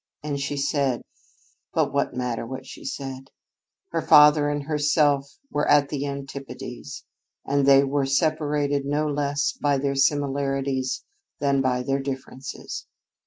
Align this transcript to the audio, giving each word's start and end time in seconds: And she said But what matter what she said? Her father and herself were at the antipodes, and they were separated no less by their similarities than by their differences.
And 0.23 0.39
she 0.39 0.57
said 0.57 1.03
But 1.75 1.93
what 1.93 2.15
matter 2.15 2.43
what 2.43 2.65
she 2.65 2.83
said? 2.85 3.29
Her 3.89 4.01
father 4.01 4.49
and 4.49 4.63
herself 4.63 5.37
were 5.51 5.69
at 5.69 5.89
the 5.89 6.07
antipodes, 6.07 7.05
and 7.45 7.67
they 7.67 7.83
were 7.83 8.07
separated 8.07 8.83
no 8.83 9.05
less 9.05 9.51
by 9.51 9.77
their 9.77 9.93
similarities 9.93 11.03
than 11.39 11.61
by 11.61 11.83
their 11.83 11.99
differences. 11.99 12.87